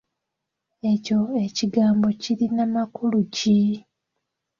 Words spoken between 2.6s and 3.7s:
makulu ki?